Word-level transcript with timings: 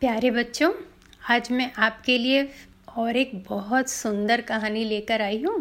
प्यारे 0.00 0.30
बच्चों, 0.30 0.70
आज 1.30 1.50
मैं 1.50 1.70
आपके 1.74 2.16
लिए 2.18 2.42
और 2.96 3.16
एक 3.16 3.30
बहुत 3.48 3.88
सुंदर 3.88 4.40
कहानी 4.40 4.82
लेकर 4.84 5.22
आई 5.22 5.42
हूँ। 5.42 5.60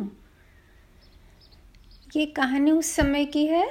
ये 2.16 2.26
कहानी 2.26 2.72
उस 2.72 2.90
समय 2.92 3.26
की 3.26 3.46
है, 3.48 3.66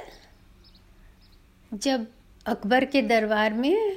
जब 1.71 2.07
अकबर 2.45 2.85
के 2.85 3.01
दरबार 3.01 3.53
में 3.53 3.95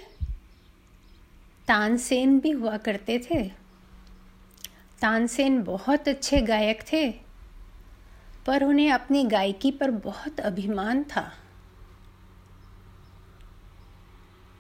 तानसेन 1.69 2.39
भी 2.41 2.51
हुआ 2.51 2.77
करते 2.77 3.19
थे। 3.21 3.43
तानसेन 5.01 5.63
बहुत 5.63 6.09
अच्छे 6.09 6.41
गायक 6.43 6.83
थे, 6.93 7.11
पर 8.47 8.65
उन्हें 8.65 8.91
अपनी 8.91 9.25
गायकी 9.27 9.71
पर 9.71 9.91
बहुत 9.91 10.41
अभिमान 10.41 11.03
था। 11.05 11.31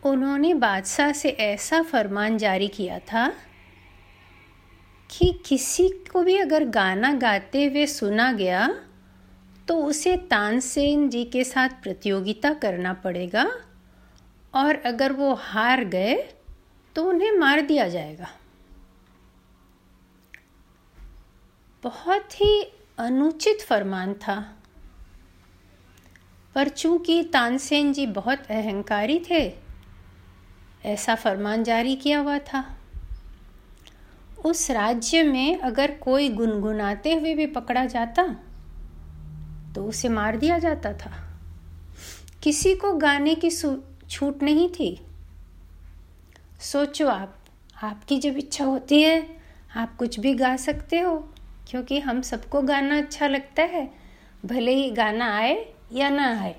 उन्होंने 0.05 0.55
बादशाह 0.55 1.13
से 1.13 1.29
ऐसा 1.29 1.83
फरमान 1.83 2.39
जारी 2.39 2.69
किया 2.69 2.99
था 2.99 3.29
कि 5.11 5.43
किसी 5.47 5.89
को 5.89 6.23
भी 6.23 6.37
अगर 6.37 6.65
गाना 6.65 7.13
गाते 7.13 7.65
हुए 7.65 7.87
सुना 7.87 8.33
गया 8.33 8.69
तो 9.69 9.77
उसे 9.85 10.17
तानसेन 10.17 11.09
जी 11.09 11.25
के 11.25 11.45
साथ 11.45 11.69
प्रतियोगिता 11.69 12.53
करना 12.55 12.93
पड़ेगा 12.93 13.51
और 14.55 14.77
अगर 14.77 15.13
वो 15.13 15.35
हार 15.35 15.85
गए 15.85 16.15
तो 16.97 17.05
उन्हें 17.05 17.33
मार 17.33 17.61
दिया 17.61 17.89
जाएगा। 17.89 18.29
बहुत 21.83 22.41
ही 22.41 22.73
अनुचित 22.99 23.63
फरमान 23.63 24.15
था। 24.15 24.57
पर 26.55 26.69
चूँकि 26.69 27.23
तानसेन 27.33 27.93
जी 27.93 28.07
बहुत 28.07 28.47
अहंकारी 28.51 29.19
थे 29.31 29.66
ऐसा 30.87 31.15
फरमान 31.15 31.63
जारी 31.65 31.95
किया 31.97 32.19
हुआ 32.19 32.39
था। 32.39 32.65
उस 34.45 34.71
राज्य 34.71 35.23
में 35.23 35.59
अगर 35.59 35.91
कोई 35.93 36.29
गुनगुनाते 36.29 37.15
हुए 37.15 37.35
भी 37.35 37.47
पकड़ा 37.47 37.85
जाता 37.87 38.27
तो 39.75 39.85
उसे 39.85 40.09
मार 40.09 40.37
दिया 40.37 40.59
जाता 40.59 40.93
था। 40.93 41.13
किसी 42.43 42.75
को 42.75 42.93
गाने 42.93 43.35
की 43.35 43.51
छूट 43.51 44.43
नहीं 44.43 44.69
थी। 44.71 44.99
सोचो 46.63 47.09
आप, 47.09 47.35
आपकी 47.83 48.19
जब 48.19 48.37
इच्छा 48.37 48.65
होती 48.65 49.01
है, 49.03 49.27
आप 49.77 49.97
कुछ 49.97 50.19
भी 50.21 50.35
गा 50.35 50.57
सकते 50.57 51.01
हो, 51.01 51.17
क्योंकि 51.69 51.99
हम 52.01 52.21
सबको 52.23 52.63
गाना 52.63 52.99
अच्छा 52.99 53.27
लगता 53.27 53.63
है, 53.65 53.91
भले 54.47 54.75
ही 54.75 54.91
गाना 54.91 55.35
आए 55.37 55.57
या 55.93 56.09
ना 56.11 56.29
आए, 56.41 56.55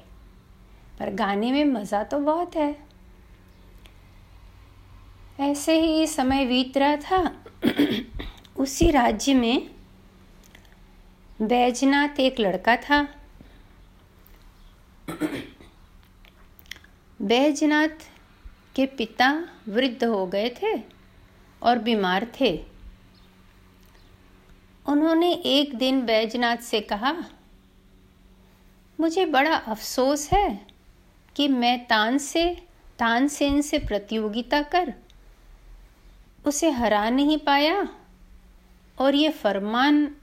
पर 1.00 1.14
गाने 1.14 1.52
में 1.52 1.66
मज़ा 1.66 2.04
तो 2.04 2.20
बहुत 2.20 2.56
है। 2.56 2.87
ऐसे 5.40 5.80
ही 5.82 6.08
समय 6.08 6.46
बीत 6.46 6.78
रहा 6.78 6.96
था, 6.96 7.44
उसी 8.58 8.92
राज्य 8.92 9.34
में 9.34 9.70
बैजनाथ 11.42 12.20
एक 12.20 12.40
लड़का 12.40 12.76
था। 12.76 13.02
बैजनाथ 17.22 18.10
के 18.76 18.86
पिता 18.86 19.30
वृद्ध 19.68 20.04
हो 20.04 20.26
गए 20.28 20.50
थे 20.62 20.74
और 21.62 21.80
बीमार 21.80 22.28
थे। 22.40 22.66
उन्होंने 24.86 25.34
एक 25.34 25.76
दिन 25.76 26.02
बैजनाथ 26.02 26.58
से 26.58 26.82
कहा, 26.82 27.16
मुझे 29.00 29.26
बड़ा 29.26 29.56
अफसोस 29.56 30.30
है 30.34 30.68
कि 31.36 31.48
मैं 31.48 31.86
तान 31.88 32.18
से, 32.18 32.46
तानसेन 33.00 33.62
से 33.62 33.80
प्रतियोगिता 33.80 34.62
कर 34.62 34.94
उसे 36.48 36.70
हरा 36.70 37.10
नहीं 37.10 37.38
पाया 37.38 37.88
और 39.00 39.16
ये 39.16 39.30
फरमान 39.30 40.16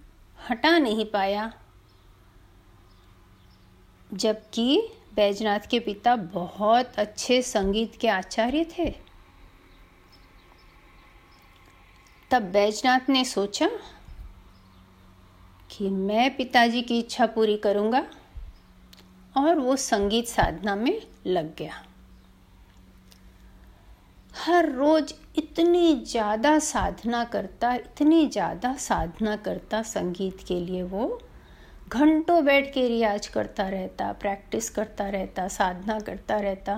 हटा 0.51 0.79
नहीं 0.79 1.05
पाया। 1.05 1.53
जबकि 4.15 4.89
बैजनाथ 5.15 5.61
के 5.71 5.81
पिता 5.81 6.17
बहुत 6.17 6.99
अच्छे 6.99 7.43
संगीत 7.43 7.97
के 8.01 8.09
आचार्य 8.09 8.65
थे। 8.79 8.91
तब 12.31 12.43
बैजनाथ 12.43 13.09
ने 13.09 13.25
सोचा 13.25 13.69
कि 15.71 15.89
मैं 15.89 16.37
पिताजी 16.37 16.83
की 16.83 16.99
इच्छा 16.99 17.27
पूरी 17.27 17.57
करूँगा 17.57 18.07
और 19.37 19.59
वो 19.59 19.77
संगीत 19.77 20.29
साधना 20.29 20.75
में 20.77 21.03
लग 21.27 21.57
गया। 21.57 21.85
हर 24.45 24.69
रोज 24.73 25.13
इतनी 25.39 25.95
ज़्यादा 26.07 26.59
साधना 26.59 27.23
करता, 27.25 27.73
इतनी 27.75 28.27
ज़्यादा 28.27 28.75
साधना 28.77 29.37
करता 29.37 29.81
संगीत 29.83 30.45
के 30.49 30.59
लिए 30.61 30.83
वो 30.83 31.07
घंटों 31.89 32.45
बैठ 32.45 32.73
के 32.75 32.87
रियाज 32.89 33.27
करता 33.27 33.69
रहता, 33.69 34.11
प्रैक्टिस 34.13 34.69
करता 34.71 35.09
रहता, 35.09 35.47
साधना 35.49 35.99
करता 36.01 36.37
रहता 36.37 36.77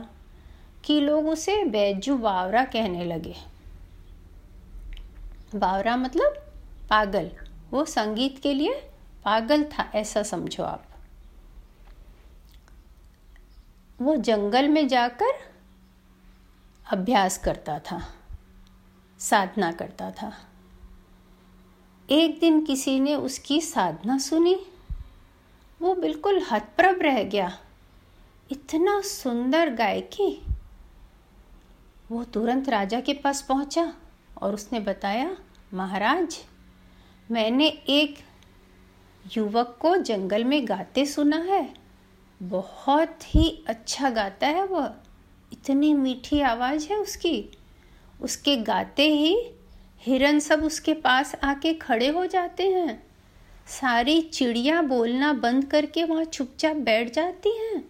कि 0.84 1.00
लोग 1.00 1.28
उसे 1.28 1.64
बैजू 1.64 2.16
बावरा 2.16 2.64
कहने 2.64 3.04
लगे। 3.04 3.34
बावरा 5.54 5.96
मतलब 5.96 6.36
पागल। 6.90 7.30
वो 7.70 7.84
संगीत 7.84 8.38
के 8.38 8.54
लिए 8.54 8.74
पागल 9.24 9.64
था, 9.64 9.90
ऐसा 9.94 10.22
समझो 10.22 10.62
आप। 10.62 10.86
वो 14.00 14.16
जंगल 14.16 14.68
में 14.68 14.86
जाकर 14.88 15.55
अभ्यास 16.92 17.38
करता 17.38 17.78
था, 17.78 18.14
साधना 19.18 19.72
करता 19.72 20.10
था। 20.10 20.32
एक 22.10 22.38
दिन 22.40 22.64
किसी 22.64 23.00
ने 23.00 23.14
उसकी 23.14 23.60
साधना 23.60 24.18
सुनी। 24.18 24.66
वो 25.82 25.94
बिल्कुल 25.94 26.42
हतप्रभ 26.50 27.02
रह 27.02 27.22
गया। 27.22 27.58
इतना 28.50 29.00
सुंदर 29.00 29.74
गायकी। 29.74 30.42
वो 32.10 32.24
तुरंत 32.24 32.68
राजा 32.68 33.00
के 33.00 33.14
पास 33.14 33.42
पहुँचा 33.42 33.94
और 34.42 34.54
उसने 34.54 34.80
बताया, 34.80 35.36
महाराज, 35.74 36.38
मैंने 37.30 37.68
एक 37.68 38.18
युवक 39.36 39.78
को 39.80 39.96
जंगल 39.96 40.44
में 40.44 40.68
गाते 40.68 41.06
सुना 41.06 41.36
है। 41.36 41.74
बहुत 42.42 43.34
ही 43.34 43.64
अच्छा 43.66 44.10
गाता 44.10 44.46
है 44.46 44.66
वह। 44.66 44.94
इतनी 45.56 45.94
मीठी 45.94 46.40
आवाज़ 46.40 46.88
है 46.88 46.96
उसकी। 46.96 47.58
उसके 48.20 48.56
गाते 48.56 49.02
ही 49.02 49.50
हिरन 50.00 50.38
सब 50.38 50.64
उसके 50.64 50.94
पास 50.94 51.34
आके 51.34 51.74
खड़े 51.74 52.08
हो 52.08 52.26
जाते 52.26 52.70
हैं। 52.70 53.06
सारी 53.66 54.20
चिड़िया 54.20 54.82
बोलना 54.82 55.32
बंद 55.32 55.64
करके 55.64 56.04
वहाँ 56.04 56.24
चुपचाप 56.24 56.76
बैठ 56.76 57.12
जाती 57.12 57.56
हैं। 57.58 57.84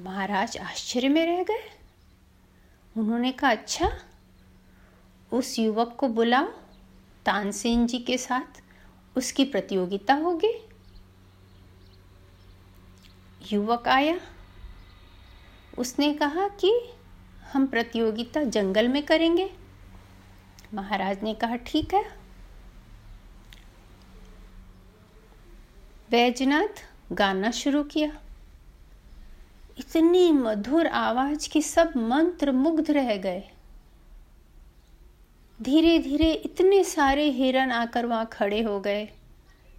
महाराज 0.00 0.56
आश्चर्य 0.56 1.08
में 1.08 1.26
रह 1.26 1.42
गए। 1.42 1.70
उन्होंने 2.96 3.32
कहा 3.32 3.50
अच्छा 3.50 3.90
उस 5.32 5.58
युवक 5.58 5.96
को 5.98 6.08
बुलाओ, 6.08 6.46
तानसेन 7.26 7.86
जी 7.86 7.98
के 7.98 8.18
साथ 8.18 8.62
उसकी 9.16 9.44
प्रतियोगिता 9.44 10.14
होगी। 10.14 10.68
युवक 13.52 13.88
आया। 13.88 14.20
उसने 15.78 16.14
कहा 16.14 16.48
कि 16.48 16.90
हम 17.52 17.66
प्रतियोगिता 17.66 18.42
जंगल 18.42 18.88
में 18.88 19.02
करेंगे। 19.02 19.50
महाराज 20.74 21.22
ने 21.22 21.34
कहा, 21.34 21.56
ठीक 21.56 21.94
है। 21.94 22.04
बैजनाथ 26.10 26.88
गाना 27.12 27.50
शुरू 27.50 27.82
किया। 27.82 28.20
इतनी 29.78 30.32
मधुर 30.32 30.86
आवाज़ 30.86 31.48
की 31.48 31.62
सब 31.62 31.92
मंत्र 31.96 32.52
मुग्ध 32.52 32.90
रह 32.90 33.16
गए। 33.16 33.42
धीरे 35.62 35.98
धीरे 35.98 36.32
इतने 36.32 36.84
सारे 36.84 37.30
हिरन 37.30 37.72
आकर 37.72 38.06
वहाँ 38.06 38.26
खड़े 38.26 38.62
हो 38.62 38.80
गए। 38.80 39.08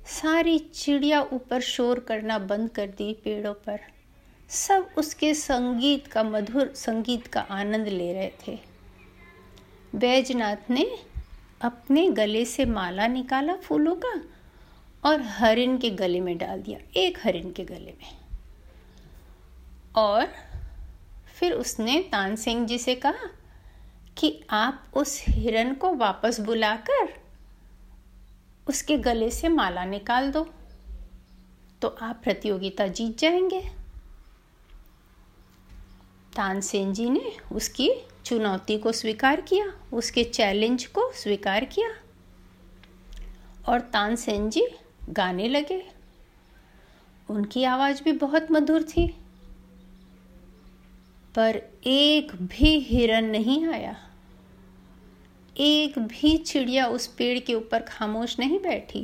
सारी 0.06 0.60
चिड़िया 0.60 1.22
ऊपर 1.22 1.62
शोर 1.62 2.00
करना 2.00 2.40
बंद 2.40 2.70
कर 2.70 2.88
दी 2.88 3.14
पेड़ों 3.14 3.54
पर। 3.54 3.80
सब 4.52 4.90
उसके 4.98 5.34
संगीत 5.34 6.08
का 6.08 6.24
मधुर, 6.24 6.74
संगीत 6.76 7.28
का 7.28 7.42
आनंद 7.42 7.88
ले 7.88 8.14
रहे 8.14 8.32
थे। 8.48 8.60
बैजनाथ 9.96 10.70
ने 10.70 11.00
अपने 11.62 12.10
गले 12.10 12.46
से 12.46 12.66
माला 12.66 13.08
निकाला 13.08 13.56
फूलों 13.56 13.96
का 13.96 14.22
और 15.10 15.22
हरिन 15.22 15.78
के 15.78 15.90
गले 15.90 16.20
में 16.20 16.38
डाल 16.38 16.62
दिया, 16.62 16.80
एक 16.96 17.18
हरिन 17.24 17.52
के 17.52 17.64
गले 17.64 17.94
में। 18.02 18.18
और 19.96 20.28
फिर 21.36 21.54
उसने 21.54 22.00
तानसेन 22.12 22.66
जी 22.66 22.78
से 22.78 22.96
कहा 22.96 23.30
कि 24.18 24.44
आप 24.50 24.92
उस 24.94 25.24
हिरन 25.28 25.74
को 25.74 25.94
वापस 25.94 26.40
बुलाकर 26.40 27.14
उसके 28.70 28.98
गले 28.98 29.32
से 29.32 29.50
माला 29.50 29.86
निकाल 29.86 30.32
दो 30.32 30.50
तो 31.82 31.88
आप 31.88 32.22
प्रतियोगिता 32.24 32.88
जीत 32.88 33.18
जाएँगे। 33.18 33.81
तानसेन 36.36 36.94
जी 36.94 37.10
ने 37.10 37.32
उसकी 37.52 37.90
चुनौती 38.26 38.78
को 38.78 38.92
स्वीकार 38.92 39.42
किया, 39.42 39.66
उसके 39.94 40.24
चैलेंज 40.24 40.86
को 40.86 41.12
स्वीकार 41.14 41.66
किया 41.66 41.90
और 43.70 43.80
तानसेन 43.80 44.50
जी 44.50 44.68
गाने 45.10 45.48
लगे। 45.50 45.84
उनकी 47.30 47.64
आवाज़ 47.64 48.04
भी 48.04 48.12
बहुत 48.12 48.52
मधुर 48.52 48.84
थी, 48.84 49.08
पर 51.36 51.62
एक 51.86 52.36
भी 52.36 52.80
हिरन 52.80 53.26
नहीं 53.26 53.66
आया। 53.68 53.96
एक 55.56 56.00
भी 56.00 56.38
चिड़िया 56.38 56.88
उस 56.88 57.08
पेड़ 57.08 57.40
के 57.40 57.54
ऊपर 57.54 57.82
खामोश 57.82 58.40
नहीं 58.40 58.60
बैठी। 58.60 59.04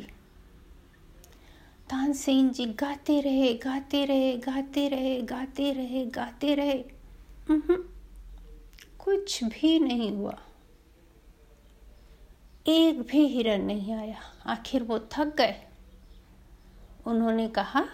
तानसेन 1.90 2.50
जी 2.50 2.66
गाते 2.66 3.20
रहे 3.22 3.54
गाते 3.54 4.06
रहे 4.06 4.36
गाते 4.38 4.88
रहे 4.88 5.22
गाते 5.22 5.72
रहे 5.74 6.06
गाते 6.06 6.56
रहे। 6.56 6.97
कुछ 9.00 9.44
भी 9.44 9.80
नहीं 9.80 10.12
हुआ। 10.12 10.38
एक 12.68 13.02
भी 13.02 13.28
हिरन 13.28 13.62
नहीं 13.62 13.94
आया। 13.94 14.22
आखिर 14.46 14.84
वो 14.84 15.00
थक 15.00 15.36
गए। 15.38 15.68
उन्होंने 17.06 17.48
कहा 17.48 17.86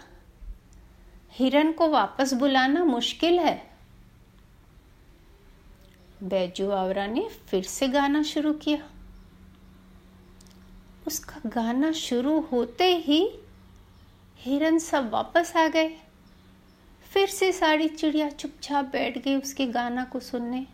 हिरन 1.31 1.71
को 1.71 1.89
वापस 1.89 2.33
बुलाना 2.33 2.83
मुश्किल 2.83 3.39
है। 3.39 3.77
बैजू 6.23 6.69
आवरा 6.69 7.07
ने 7.07 7.29
फिर 7.29 7.63
से 7.63 7.87
गाना 7.87 8.23
शुरू 8.23 8.53
किया। 8.53 8.89
उसका 11.07 11.41
गाना 11.45 11.91
शुरू 11.91 12.39
होते 12.39 12.97
ही 12.97 13.39
हिरन 14.37 14.77
सब 14.77 15.09
वापस 15.09 15.53
आ 15.57 15.67
गए। 15.67 15.97
फिर 17.13 17.27
से 17.27 17.51
सारी 17.51 17.87
चिड़िया 17.87 18.29
चुपचाप 18.29 18.85
बैठ 18.85 19.17
गई 19.17 19.35
उसके 19.35 19.65
गाना 19.65 20.03
को 20.03 20.19
सुनने। 20.19 20.65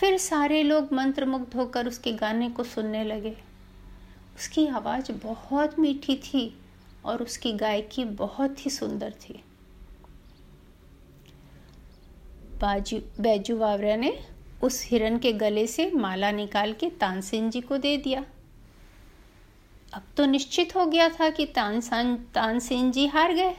फिर 0.00 0.18
सारे 0.18 0.62
लोग 0.62 0.92
मंत्रमुग्ध 0.92 1.54
होकर 1.54 1.86
उसके 1.86 2.12
गाने 2.12 2.50
को 2.50 2.64
सुनने 2.64 3.04
लगे। 3.04 3.36
उसकी 4.36 4.66
आवाज़ 4.66 5.12
बहुत 5.12 5.78
मीठी 5.78 6.16
थी 6.16 6.60
और 7.04 7.22
उसकी 7.22 7.52
गायकी 7.52 8.04
बहुत 8.04 8.66
ही 8.66 8.70
सुंदर 8.70 9.10
थी। 9.10 9.42
बाजू, 12.60 12.98
बैजू 13.20 13.56
वावरा 13.56 13.96
ने 13.96 14.26
उस 14.62 14.84
हिरन 14.84 15.18
के 15.18 15.32
गले 15.32 15.66
से 15.66 15.90
माला 15.90 16.30
निकाल 16.30 16.72
के 16.72 16.90
तानसेन 16.90 17.50
जी 17.50 17.60
को 17.60 17.76
दे 17.76 17.96
दिया। 17.96 18.24
अब 19.94 20.02
तो 20.16 20.26
निश्चित 20.26 20.76
हो 20.76 20.86
गया 20.86 21.08
था 21.08 21.30
कि 21.30 21.46
तानसान, 21.46 22.16
तानसेन 22.16 22.92
जी 22.92 23.06
हार 23.06 23.32
गए। 23.32 23.56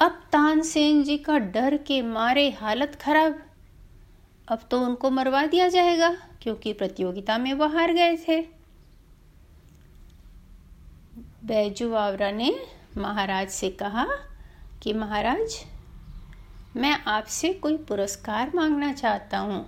अब 0.00 0.20
तानसेन 0.32 1.02
जी 1.04 1.18
का 1.18 1.38
डर 1.38 1.76
के 1.76 2.02
मारे 2.02 2.50
हालत 2.50 2.94
खराब। 2.94 3.38
अब 4.48 4.68
तो 4.70 4.80
उनको 4.80 5.10
मरवा 5.10 5.46
दिया 5.46 5.68
जाएगा, 5.68 6.10
क्योंकि 6.42 6.72
प्रतियोगिता 6.72 7.38
में 7.38 7.52
वो 7.54 7.66
हार 7.66 7.92
गए 7.92 8.16
थे। 8.28 8.40
बैजू 11.44 11.92
आवरा 11.94 12.30
ने 12.30 12.54
महाराज 12.96 13.48
से 13.48 13.70
कहा 13.70 14.06
कि, 14.82 14.92
महाराज, 14.92 15.56
मैं 16.76 17.04
आपसे 17.04 17.52
कोई 17.52 17.76
पुरस्कार 17.76 18.52
मांगना 18.54 18.92
चाहता 18.92 19.38
हूँ। 19.38 19.66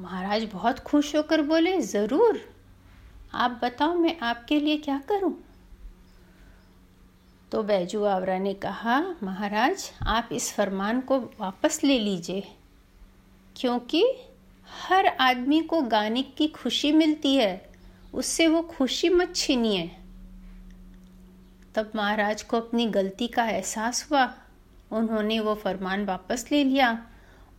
महाराज 0.00 0.48
बहुत 0.52 0.78
खुश 0.78 1.16
होकर 1.16 1.42
बोले, 1.42 1.80
ज़रूर। 1.80 2.40
आप 3.34 3.60
बताओ 3.62 3.94
मैं 3.94 4.18
आपके 4.20 4.60
लिए 4.60 4.76
क्या 4.76 4.98
करूँ? 5.08 5.34
तो 7.52 7.62
बैजू 7.62 8.04
आवरा 8.04 8.38
ने 8.38 8.52
कहा, 8.54 9.00
महाराज, 9.22 9.90
आप 10.06 10.28
इस 10.32 10.52
फरमान 10.52 11.00
को 11.00 11.18
वापस 11.18 11.80
ले 11.84 11.98
लीजिए, 11.98 12.42
क्योंकि 13.56 14.04
हर 14.88 15.06
आदमी 15.06 15.60
को 15.60 15.80
गाने 15.82 16.22
की 16.22 16.48
खुशी 16.48 16.92
मिलती 16.92 17.34
है, 17.36 17.70
उससे 18.14 18.46
वो 18.46 18.62
खुशी 18.62 19.08
मत 19.08 19.34
छीनिए। 19.36 19.90
तब 21.74 21.92
महाराज 21.96 22.42
को 22.42 22.56
अपनी 22.56 22.86
गलती 22.86 23.28
का 23.28 23.44
एहसास 23.44 24.06
हुआ। 24.10 24.32
उन्होंने 24.92 25.38
वो 25.40 25.54
फरमान 25.54 26.04
वापस 26.04 26.46
ले 26.52 26.64
लिया 26.64 27.06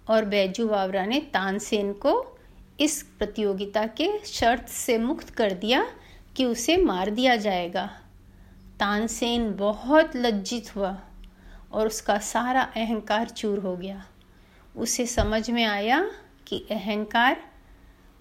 और 0.10 0.26
बैजू 0.26 0.68
वावरा 0.68 1.06
ने 1.06 1.20
तानसेन 1.34 1.94
को 1.94 2.14
इस 2.80 3.02
प्रतियोगिता 3.20 3.86
के 3.88 4.10
शर्त 4.26 4.68
से 4.68 4.98
मुक्त 4.98 5.30
कर 5.30 5.54
दिया 5.54 5.86
कि 6.36 6.46
उसे 6.46 6.78
मार 6.78 7.10
दिया 7.10 7.36
जाएगा। 7.36 7.90
तानसेन 8.80 9.52
बहुत 9.56 10.16
लज्जित 10.16 10.76
हुआ 10.76 10.98
और 11.72 11.88
उसका 11.88 12.18
सारा 12.18 12.62
अहंकार 12.76 13.30
चूर 13.30 13.60
हो 13.60 13.76
गया। 13.78 14.04
उसे 14.76 15.06
समझ 15.06 15.50
में 15.50 15.64
आया 15.66 16.00
कि 16.48 16.66
अहंकार 16.72 17.38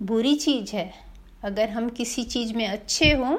बुरी 0.00 0.34
चीज़ 0.36 0.74
है। 0.76 0.92
अगर 1.44 1.68
हम 1.70 1.88
किसी 1.88 2.24
चीज़ 2.24 2.54
में 2.54 2.66
अच्छे 2.66 3.12
हों 3.12 3.36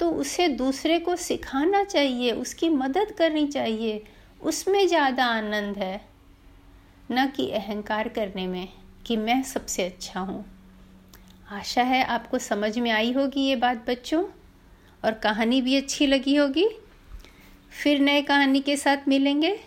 तो 0.00 0.10
उसे 0.10 0.48
दूसरे 0.48 0.98
को 0.98 1.16
सिखाना 1.16 1.82
चाहिए, 1.84 2.30
उसकी 2.32 2.68
मदद 2.68 3.12
करनी 3.18 3.46
चाहिए। 3.46 4.02
उसमें 4.42 4.86
ज़्यादा 4.88 5.24
आनंद 5.26 5.76
है, 5.76 6.00
न 7.12 7.26
कि 7.26 7.50
अहंकार 7.50 8.08
करने 8.08 8.46
में 8.46 8.68
कि 9.06 9.16
मैं 9.16 9.42
सबसे 9.42 9.84
अच्छा 9.84 10.20
हूँ। 10.20 10.44
आशा 11.50 11.82
है 11.82 12.02
आपको 12.04 12.38
समझ 12.38 12.78
में 12.78 12.90
आई 12.90 13.12
होगी 13.12 13.40
ये 13.40 13.56
बात, 13.56 13.84
बच्चों। 13.88 14.24
और 15.04 15.12
कहानी 15.12 15.62
भी 15.62 15.76
अच्छी 15.76 16.06
लगी 16.06 16.36
होगी। 16.36 16.68
फिर 17.82 18.00
नए 18.00 18.22
कहानी 18.22 18.60
के 18.60 18.76
साथ 18.76 19.08
मिलेंगे। 19.08 19.60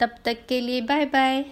तब 0.00 0.14
तक 0.24 0.46
के 0.48 0.60
लिए 0.60 0.80
बाय 0.80 1.04
बाय 1.04 1.44